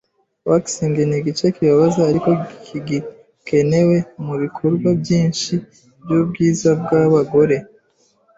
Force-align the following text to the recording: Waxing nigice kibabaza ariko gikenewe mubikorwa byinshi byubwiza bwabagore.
Waxing 0.49 0.95
nigice 1.11 1.45
kibabaza 1.55 2.01
ariko 2.11 2.29
gikenewe 2.87 3.97
mubikorwa 4.25 4.89
byinshi 5.01 5.53
byubwiza 6.01 6.69
bwabagore. 6.81 7.57